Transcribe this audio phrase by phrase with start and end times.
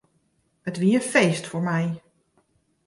[0.71, 1.83] It wie in feest foar my.